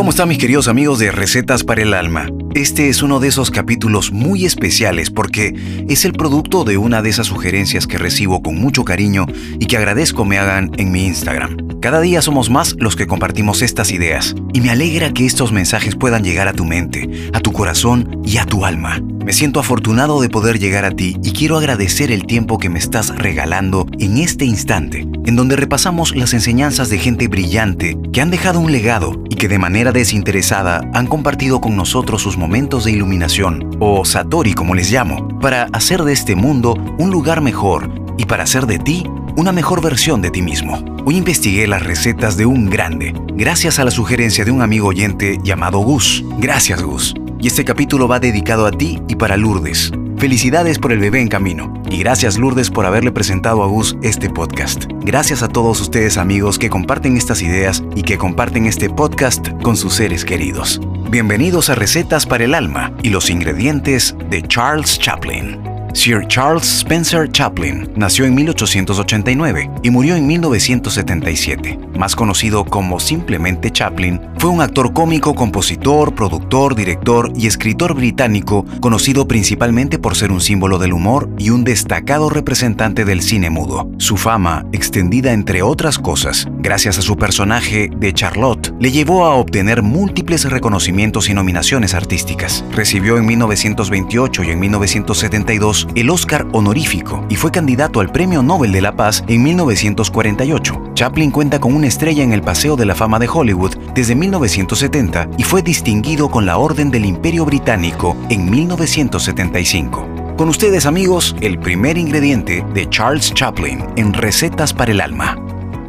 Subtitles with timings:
[0.00, 2.26] ¿Cómo están mis queridos amigos de Recetas para el Alma?
[2.54, 5.54] Este es uno de esos capítulos muy especiales porque
[5.90, 9.26] es el producto de una de esas sugerencias que recibo con mucho cariño
[9.58, 11.69] y que agradezco me hagan en mi Instagram.
[11.80, 15.96] Cada día somos más los que compartimos estas ideas y me alegra que estos mensajes
[15.96, 19.00] puedan llegar a tu mente, a tu corazón y a tu alma.
[19.24, 22.78] Me siento afortunado de poder llegar a ti y quiero agradecer el tiempo que me
[22.78, 28.30] estás regalando en este instante, en donde repasamos las enseñanzas de gente brillante que han
[28.30, 32.92] dejado un legado y que de manera desinteresada han compartido con nosotros sus momentos de
[32.92, 38.26] iluminación, o Satori como les llamo, para hacer de este mundo un lugar mejor y
[38.26, 39.04] para hacer de ti
[39.36, 40.84] una mejor versión de ti mismo.
[41.04, 45.38] Hoy investigué las recetas de un grande, gracias a la sugerencia de un amigo oyente
[45.42, 46.24] llamado Gus.
[46.38, 47.14] Gracias Gus.
[47.38, 49.92] Y este capítulo va dedicado a ti y para Lourdes.
[50.18, 51.72] Felicidades por el bebé en camino.
[51.90, 54.84] Y gracias Lourdes por haberle presentado a Gus este podcast.
[55.00, 59.76] Gracias a todos ustedes amigos que comparten estas ideas y que comparten este podcast con
[59.76, 60.80] sus seres queridos.
[61.10, 65.69] Bienvenidos a Recetas para el Alma y los ingredientes de Charles Chaplin.
[65.92, 71.78] Sir Charles Spencer Chaplin nació en 1889 y murió en 1977.
[71.98, 78.64] Más conocido como simplemente Chaplin, fue un actor cómico, compositor, productor, director y escritor británico
[78.80, 83.90] conocido principalmente por ser un símbolo del humor y un destacado representante del cine mudo.
[83.98, 89.34] Su fama, extendida entre otras cosas, gracias a su personaje de Charlotte, le llevó a
[89.34, 92.64] obtener múltiples reconocimientos y nominaciones artísticas.
[92.72, 98.72] Recibió en 1928 y en 1972 el Oscar honorífico y fue candidato al Premio Nobel
[98.72, 100.92] de la Paz en 1948.
[100.94, 105.30] Chaplin cuenta con una estrella en el Paseo de la Fama de Hollywood desde 1970
[105.38, 110.34] y fue distinguido con la Orden del Imperio Británico en 1975.
[110.36, 115.36] Con ustedes amigos, el primer ingrediente de Charles Chaplin en Recetas para el Alma.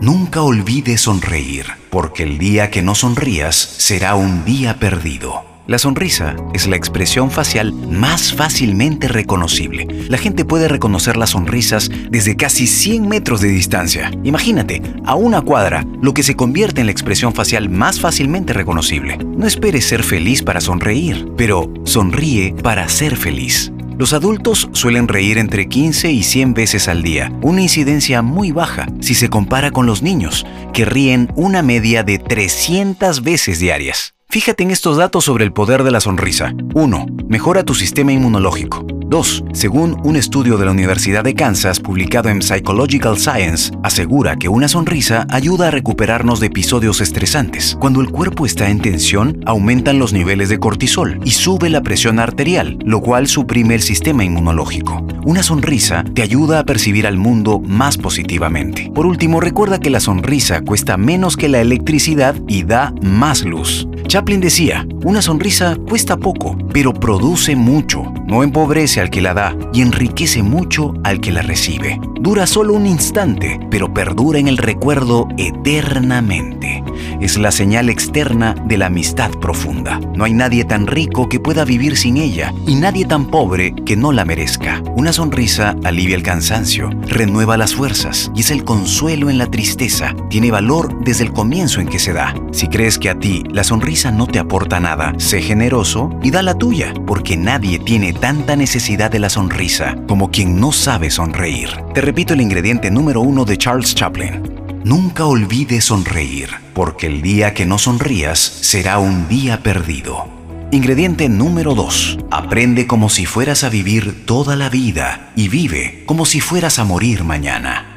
[0.02, 5.51] Nunca olvides sonreír, porque el día que no sonrías será un día perdido.
[5.72, 9.88] La sonrisa es la expresión facial más fácilmente reconocible.
[10.10, 14.12] La gente puede reconocer las sonrisas desde casi 100 metros de distancia.
[14.26, 19.18] Imagínate, a una cuadra, lo que se convierte en la expresión facial más fácilmente reconocible.
[19.18, 23.72] No esperes ser feliz para sonreír, pero sonríe para ser feliz.
[23.98, 28.88] Los adultos suelen reír entre 15 y 100 veces al día, una incidencia muy baja
[29.00, 34.16] si se compara con los niños, que ríen una media de 300 veces diarias.
[34.32, 36.54] Fíjate en estos datos sobre el poder de la sonrisa.
[36.74, 37.06] 1.
[37.28, 38.86] Mejora tu sistema inmunológico.
[39.12, 39.44] 2.
[39.52, 44.70] Según un estudio de la Universidad de Kansas publicado en Psychological Science, asegura que una
[44.70, 47.76] sonrisa ayuda a recuperarnos de episodios estresantes.
[47.78, 52.20] Cuando el cuerpo está en tensión, aumentan los niveles de cortisol y sube la presión
[52.20, 55.06] arterial, lo cual suprime el sistema inmunológico.
[55.26, 58.92] Una sonrisa te ayuda a percibir al mundo más positivamente.
[58.96, 63.90] Por último, recuerda que la sonrisa cuesta menos que la electricidad y da más luz.
[64.08, 69.56] Chaplin decía, una sonrisa cuesta poco, pero produce mucho, no empobrece al que la da
[69.74, 72.00] y enriquece mucho al que la recibe.
[72.20, 76.84] Dura solo un instante, pero perdura en el recuerdo eternamente.
[77.20, 80.00] Es la señal externa de la amistad profunda.
[80.16, 83.96] No hay nadie tan rico que pueda vivir sin ella y nadie tan pobre que
[83.96, 84.82] no la merezca.
[84.96, 90.16] Una sonrisa alivia el cansancio, renueva las fuerzas y es el consuelo en la tristeza.
[90.30, 92.36] Tiene valor desde el comienzo en que se da.
[92.52, 96.44] Si crees que a ti la sonrisa no te aporta nada, sé generoso y da
[96.44, 101.70] la tuya, porque nadie tiene tanta necesidad de la sonrisa como quien no sabe sonreír.
[101.94, 104.44] Te repito el ingrediente número uno de Charles Chaplin.
[104.84, 110.28] Nunca olvides sonreír, porque el día que no sonrías será un día perdido.
[110.72, 112.20] Ingrediente número 2.
[112.32, 116.84] Aprende como si fueras a vivir toda la vida y vive como si fueras a
[116.84, 117.88] morir mañana.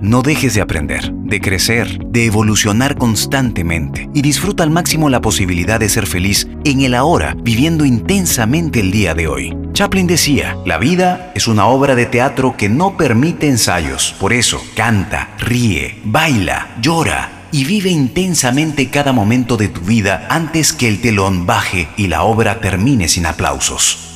[0.00, 5.78] No dejes de aprender, de crecer, de evolucionar constantemente y disfruta al máximo la posibilidad
[5.78, 9.56] de ser feliz en el ahora, viviendo intensamente el día de hoy.
[9.80, 14.14] Chaplin decía, la vida es una obra de teatro que no permite ensayos.
[14.20, 20.74] Por eso, canta, ríe, baila, llora y vive intensamente cada momento de tu vida antes
[20.74, 24.10] que el telón baje y la obra termine sin aplausos.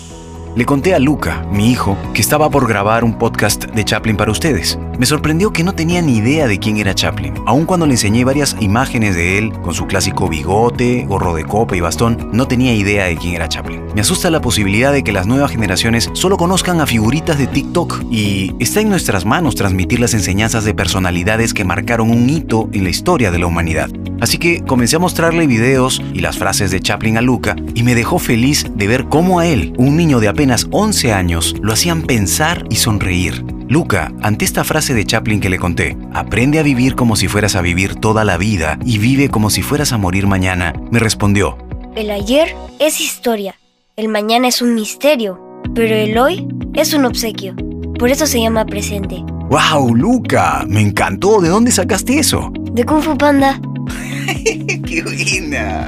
[0.54, 4.32] Le conté a Luca, mi hijo, que estaba por grabar un podcast de Chaplin para
[4.32, 4.78] ustedes.
[4.98, 7.34] Me sorprendió que no tenía ni idea de quién era Chaplin.
[7.46, 11.76] Aun cuando le enseñé varias imágenes de él, con su clásico bigote, gorro de copa
[11.76, 13.82] y bastón, no tenía idea de quién era Chaplin.
[13.94, 18.04] Me asusta la posibilidad de que las nuevas generaciones solo conozcan a figuritas de TikTok
[18.10, 22.84] y está en nuestras manos transmitir las enseñanzas de personalidades que marcaron un hito en
[22.84, 23.90] la historia de la humanidad.
[24.20, 27.96] Así que comencé a mostrarle videos y las frases de Chaplin a Luca y me
[27.96, 32.02] dejó feliz de ver cómo a él, un niño de apenas 11 años, lo hacían
[32.02, 33.44] pensar y sonreír.
[33.74, 37.56] Luca, ante esta frase de Chaplin que le conté, aprende a vivir como si fueras
[37.56, 41.58] a vivir toda la vida y vive como si fueras a morir mañana, me respondió,
[41.96, 43.56] El ayer es historia,
[43.96, 45.40] el mañana es un misterio,
[45.74, 47.56] pero el hoy es un obsequio.
[47.98, 49.24] Por eso se llama presente.
[49.50, 50.64] ¡Wow, Luca!
[50.68, 51.40] Me encantó.
[51.40, 52.52] ¿De dónde sacaste eso?
[52.74, 53.60] De Kung Fu Panda.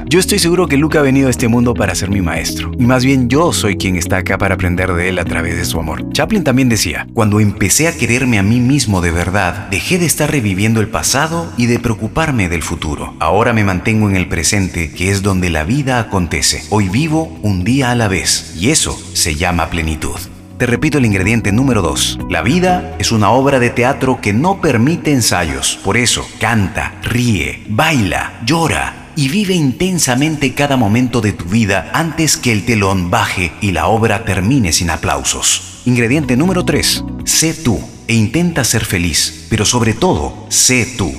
[0.07, 2.71] Yo estoy seguro que Luca ha venido a este mundo para ser mi maestro.
[2.77, 5.65] Y más bien yo soy quien está acá para aprender de él a través de
[5.65, 6.11] su amor.
[6.11, 10.29] Chaplin también decía, cuando empecé a quererme a mí mismo de verdad, dejé de estar
[10.29, 13.15] reviviendo el pasado y de preocuparme del futuro.
[13.19, 16.63] Ahora me mantengo en el presente, que es donde la vida acontece.
[16.69, 18.55] Hoy vivo un día a la vez.
[18.57, 20.17] Y eso se llama plenitud.
[20.57, 22.19] Te repito el ingrediente número 2.
[22.31, 25.79] La vida es una obra de teatro que no permite ensayos.
[25.83, 32.37] Por eso, canta, ríe, baila, llora y vive intensamente cada momento de tu vida antes
[32.37, 35.81] que el telón baje y la obra termine sin aplausos.
[35.85, 37.03] Ingrediente número 3.
[37.25, 41.11] Sé tú e intenta ser feliz, pero sobre todo, sé tú.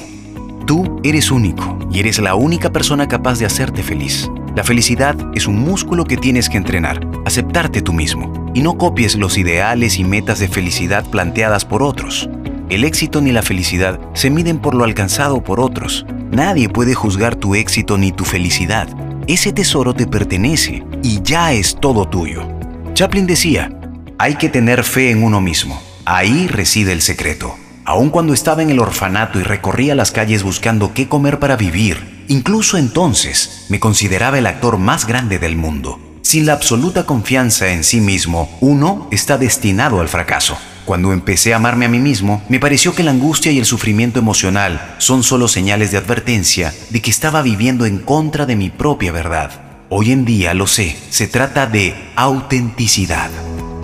[0.64, 4.30] Tú eres único y eres la única persona capaz de hacerte feliz.
[4.54, 9.16] La felicidad es un músculo que tienes que entrenar, aceptarte tú mismo y no copies
[9.16, 12.30] los ideales y metas de felicidad planteadas por otros.
[12.68, 16.06] El éxito ni la felicidad se miden por lo alcanzado por otros.
[16.30, 18.88] Nadie puede juzgar tu éxito ni tu felicidad.
[19.26, 22.46] Ese tesoro te pertenece y ya es todo tuyo.
[22.94, 23.70] Chaplin decía,
[24.18, 25.80] hay que tener fe en uno mismo.
[26.04, 27.54] Ahí reside el secreto.
[27.84, 32.24] Aun cuando estaba en el orfanato y recorría las calles buscando qué comer para vivir,
[32.28, 35.98] incluso entonces me consideraba el actor más grande del mundo.
[36.20, 40.58] Sin la absoluta confianza en sí mismo, uno está destinado al fracaso.
[40.88, 44.18] Cuando empecé a amarme a mí mismo, me pareció que la angustia y el sufrimiento
[44.18, 49.12] emocional son solo señales de advertencia de que estaba viviendo en contra de mi propia
[49.12, 49.84] verdad.
[49.90, 53.28] Hoy en día lo sé, se trata de autenticidad.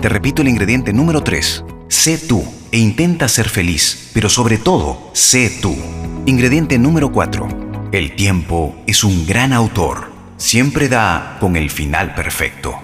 [0.01, 1.63] Te repito el ingrediente número 3.
[1.89, 5.77] Sé tú e intenta ser feliz, pero sobre todo, sé tú.
[6.25, 7.89] Ingrediente número 4.
[7.91, 12.79] El tiempo es un gran autor siempre da con el final perfecto.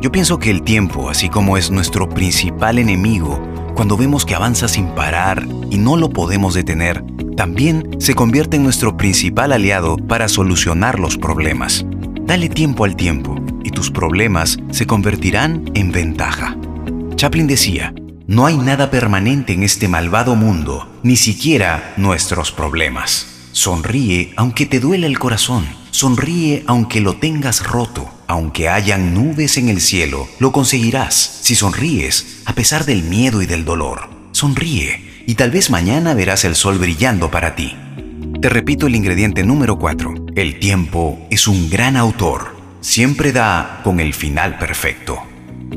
[0.00, 4.66] Yo pienso que el tiempo, así como es nuestro principal enemigo, cuando vemos que avanza
[4.66, 7.04] sin parar y no lo podemos detener,
[7.36, 11.86] también se convierte en nuestro principal aliado para solucionar los problemas.
[12.22, 16.56] Dale tiempo al tiempo y tus problemas se convertirán en ventaja.
[17.14, 17.94] Chaplin decía,
[18.26, 23.28] no hay nada permanente en este malvado mundo, ni siquiera nuestros problemas.
[23.52, 29.70] Sonríe aunque te duele el corazón Sonríe aunque lo tengas roto, aunque hayan nubes en
[29.70, 34.10] el cielo, lo conseguirás si sonríes a pesar del miedo y del dolor.
[34.32, 37.74] Sonríe y tal vez mañana verás el sol brillando para ti.
[38.40, 40.26] Te repito el ingrediente número 4.
[40.36, 42.54] El tiempo es un gran autor.
[42.82, 45.18] Siempre da con el final perfecto.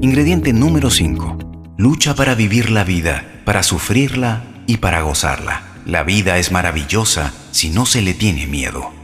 [0.01, 1.74] Ingrediente número 5.
[1.77, 5.63] Lucha para vivir la vida, para sufrirla y para gozarla.
[5.86, 9.00] La vida es maravillosa si no se le tiene miedo.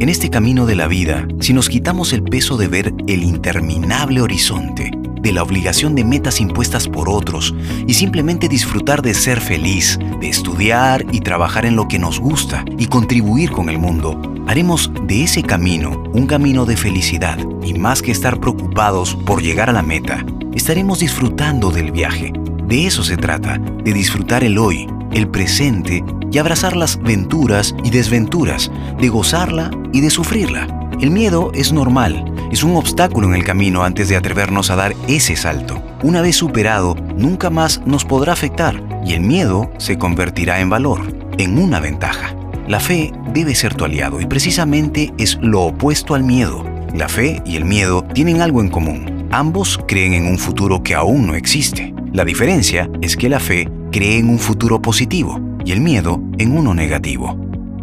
[0.00, 4.20] En este camino de la vida, si nos quitamos el peso de ver el interminable
[4.20, 7.54] horizonte, de la obligación de metas impuestas por otros
[7.86, 12.64] y simplemente disfrutar de ser feliz, de estudiar y trabajar en lo que nos gusta
[12.76, 18.02] y contribuir con el mundo, haremos de ese camino un camino de felicidad y más
[18.02, 22.32] que estar preocupados por llegar a la meta, estaremos disfrutando del viaje.
[22.66, 27.90] De eso se trata, de disfrutar el hoy, el presente y abrazar las venturas y
[27.90, 28.70] desventuras,
[29.00, 30.68] de gozarla y de sufrirla.
[31.00, 34.94] El miedo es normal, es un obstáculo en el camino antes de atrevernos a dar
[35.08, 35.82] ese salto.
[36.02, 41.00] Una vez superado, nunca más nos podrá afectar y el miedo se convertirá en valor,
[41.38, 42.34] en una ventaja.
[42.66, 46.64] La fe debe ser tu aliado y precisamente es lo opuesto al miedo.
[46.94, 49.28] La fe y el miedo tienen algo en común.
[49.30, 51.93] Ambos creen en un futuro que aún no existe.
[52.14, 56.56] La diferencia es que la fe cree en un futuro positivo y el miedo en
[56.56, 57.36] uno negativo.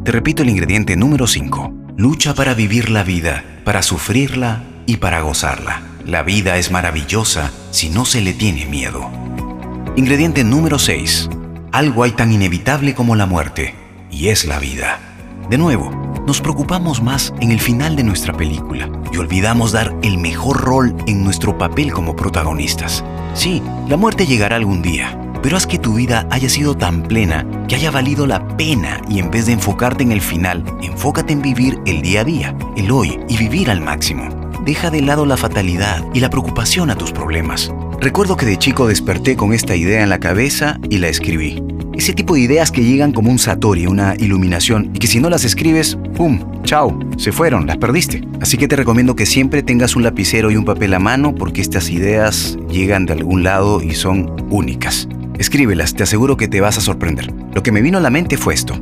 [0.05, 1.73] Te repito el ingrediente número 5.
[1.97, 5.81] Lucha para vivir la vida, para sufrirla y para gozarla.
[6.05, 9.11] La vida es maravillosa si no se le tiene miedo.
[9.97, 11.29] Ingrediente número 6.
[11.73, 13.75] Algo hay tan inevitable como la muerte,
[14.09, 14.99] y es la vida.
[15.49, 15.91] De nuevo,
[16.25, 20.95] nos preocupamos más en el final de nuestra película y olvidamos dar el mejor rol
[21.07, 23.03] en nuestro papel como protagonistas.
[23.33, 27.45] Sí, la muerte llegará algún día, pero haz que tu vida haya sido tan plena
[27.67, 31.41] que haya valido la pena y en vez de enfocarte en el final, enfócate en
[31.41, 34.29] vivir el día a día, el hoy y vivir al máximo.
[34.65, 37.73] Deja de lado la fatalidad y la preocupación a tus problemas.
[37.99, 41.63] Recuerdo que de chico desperté con esta idea en la cabeza y la escribí.
[42.01, 45.29] Ese tipo de ideas que llegan como un satori, una iluminación, y que si no
[45.29, 46.39] las escribes, ¡pum!
[46.63, 46.97] ¡Chao!
[47.15, 48.27] Se fueron, las perdiste.
[48.39, 51.61] Así que te recomiendo que siempre tengas un lapicero y un papel a mano porque
[51.61, 55.07] estas ideas llegan de algún lado y son únicas.
[55.37, 57.31] Escríbelas, te aseguro que te vas a sorprender.
[57.53, 58.81] Lo que me vino a la mente fue esto.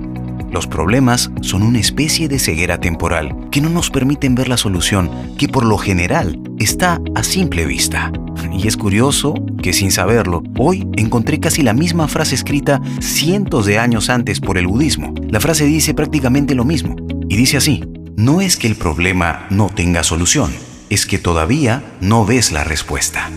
[0.49, 5.11] Los problemas son una especie de ceguera temporal que no nos permiten ver la solución
[5.37, 8.13] que por lo general está a simple vista.
[8.51, 13.79] Y es curioso que sin saberlo, hoy encontré casi la misma frase escrita cientos de
[13.79, 15.13] años antes por el budismo.
[15.29, 16.95] La frase dice prácticamente lo mismo.
[17.29, 17.83] Y dice así,
[18.15, 20.51] no es que el problema no tenga solución,
[20.89, 23.29] es que todavía no ves la respuesta.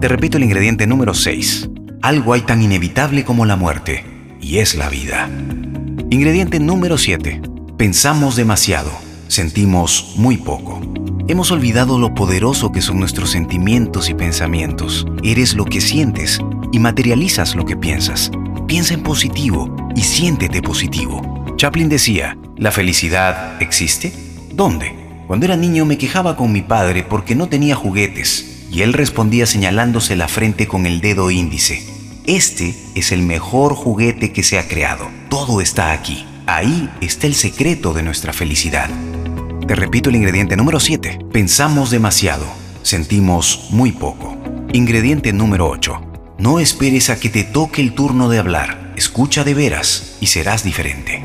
[0.00, 1.70] Te repito el ingrediente número 6.
[2.02, 4.04] Algo hay tan inevitable como la muerte,
[4.40, 5.28] y es la vida.
[6.10, 7.40] Ingrediente número 7.
[7.76, 8.90] Pensamos demasiado,
[9.28, 10.80] sentimos muy poco.
[11.28, 15.08] Hemos olvidado lo poderoso que son nuestros sentimientos y pensamientos.
[15.24, 16.38] Eres lo que sientes
[16.70, 18.30] y materializas lo que piensas.
[18.68, 21.44] Piensa en positivo y siéntete positivo.
[21.56, 24.12] Chaplin decía, ¿la felicidad existe?
[24.52, 24.94] ¿Dónde?
[25.26, 29.46] Cuando era niño me quejaba con mi padre porque no tenía juguetes y él respondía
[29.46, 31.84] señalándose la frente con el dedo índice.
[32.26, 35.08] Este es el mejor juguete que se ha creado.
[35.28, 36.24] Todo está aquí.
[36.46, 38.90] Ahí está el secreto de nuestra felicidad.
[39.66, 41.18] Te repito el ingrediente número 7.
[41.32, 42.46] Pensamos demasiado,
[42.82, 44.36] sentimos muy poco.
[44.72, 46.36] Ingrediente número 8.
[46.38, 48.92] No esperes a que te toque el turno de hablar.
[48.94, 51.20] Escucha de veras y serás diferente.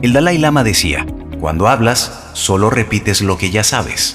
[0.00, 1.04] El Dalai Lama decía,
[1.40, 4.14] cuando hablas, solo repites lo que ya sabes,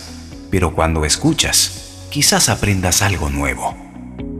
[0.50, 3.76] pero cuando escuchas, quizás aprendas algo nuevo.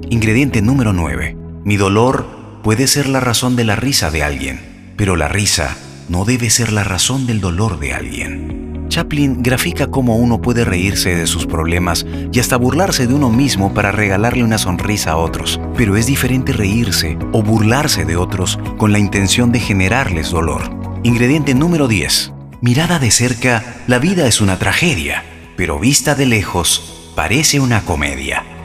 [0.10, 1.36] Ingrediente número 9.
[1.66, 5.76] Mi dolor puede ser la razón de la risa de alguien, pero la risa
[6.08, 8.57] no debe ser la razón del dolor de alguien.
[8.98, 13.72] Chaplin grafica cómo uno puede reírse de sus problemas y hasta burlarse de uno mismo
[13.72, 18.92] para regalarle una sonrisa a otros, pero es diferente reírse o burlarse de otros con
[18.92, 20.64] la intención de generarles dolor.
[21.04, 22.34] Ingrediente número 10.
[22.62, 25.24] Mirada de cerca, la vida es una tragedia,
[25.56, 28.57] pero vista de lejos, parece una comedia.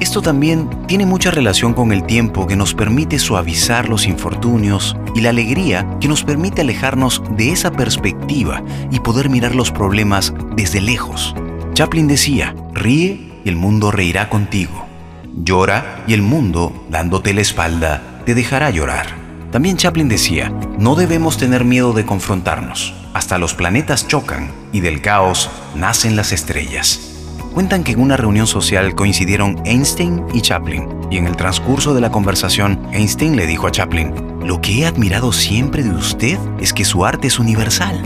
[0.00, 5.20] Esto también tiene mucha relación con el tiempo que nos permite suavizar los infortunios y
[5.20, 10.80] la alegría que nos permite alejarnos de esa perspectiva y poder mirar los problemas desde
[10.80, 11.34] lejos.
[11.74, 14.86] Chaplin decía, ríe y el mundo reirá contigo.
[15.34, 19.06] Llora y el mundo, dándote la espalda, te dejará llorar.
[19.52, 22.94] También Chaplin decía, no debemos tener miedo de confrontarnos.
[23.12, 27.09] Hasta los planetas chocan y del caos nacen las estrellas.
[27.52, 32.00] Cuentan que en una reunión social coincidieron Einstein y Chaplin, y en el transcurso de
[32.00, 34.14] la conversación, Einstein le dijo a Chaplin,
[34.44, 38.00] lo que he admirado siempre de usted es que su arte es universal.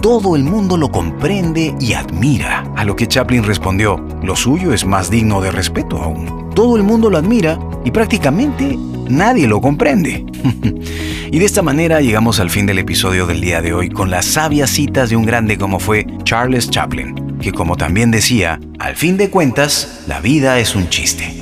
[0.00, 2.64] Todo el mundo lo comprende y admira.
[2.74, 6.50] A lo que Chaplin respondió, lo suyo es más digno de respeto aún.
[6.54, 10.24] Todo el mundo lo admira y prácticamente nadie lo comprende.
[11.30, 14.24] y de esta manera llegamos al fin del episodio del día de hoy con las
[14.24, 19.16] sabias citas de un grande como fue Charles Chaplin que como también decía, al fin
[19.16, 21.32] de cuentas, la vida es un chiste.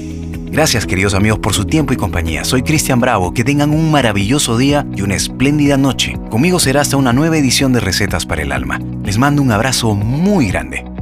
[0.55, 2.45] Gracias queridos amigos por su tiempo y compañía.
[2.45, 3.35] Soy Cristian Bravo.
[3.35, 6.17] Que tengan un maravilloso día y una espléndida noche.
[6.31, 8.79] Conmigo será hasta una nueva edición de Recetas para el Alma.
[9.03, 10.94] Les mando un abrazo muy grande.